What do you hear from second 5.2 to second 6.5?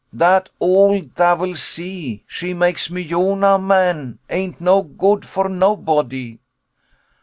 for nobody.